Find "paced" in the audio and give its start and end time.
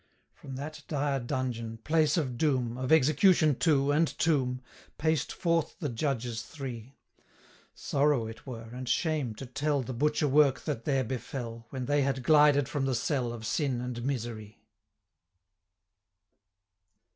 4.97-5.31